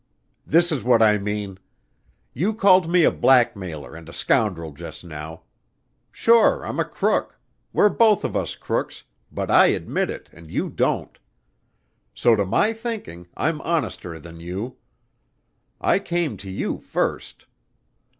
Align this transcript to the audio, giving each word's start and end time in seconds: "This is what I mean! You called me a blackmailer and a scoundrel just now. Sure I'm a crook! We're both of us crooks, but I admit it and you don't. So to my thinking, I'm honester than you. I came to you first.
"This 0.47 0.71
is 0.71 0.83
what 0.83 1.03
I 1.03 1.19
mean! 1.19 1.59
You 2.33 2.55
called 2.55 2.89
me 2.89 3.03
a 3.03 3.11
blackmailer 3.11 3.93
and 3.95 4.09
a 4.09 4.13
scoundrel 4.13 4.71
just 4.73 5.03
now. 5.03 5.43
Sure 6.11 6.63
I'm 6.65 6.79
a 6.79 6.85
crook! 6.85 7.39
We're 7.71 7.89
both 7.89 8.23
of 8.25 8.35
us 8.35 8.55
crooks, 8.55 9.03
but 9.31 9.51
I 9.51 9.67
admit 9.67 10.09
it 10.09 10.27
and 10.33 10.49
you 10.49 10.69
don't. 10.69 11.19
So 12.15 12.35
to 12.35 12.45
my 12.47 12.73
thinking, 12.73 13.27
I'm 13.37 13.61
honester 13.61 14.17
than 14.17 14.39
you. 14.39 14.77
I 15.79 15.99
came 15.99 16.35
to 16.37 16.49
you 16.49 16.79
first. 16.79 17.45